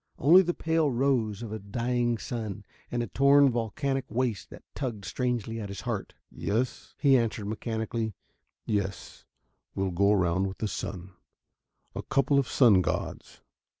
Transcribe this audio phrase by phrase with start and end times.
[0.17, 5.05] Only the pale rose of a dying sun, and a torn, volcanic waste that tugged
[5.05, 6.15] strangely at his heart.
[6.31, 8.15] "Yes," he answered mechanically,
[8.65, 9.25] "yes,
[9.75, 11.11] we'll go round with the sun...
[11.95, 13.41] a couple of sun gods."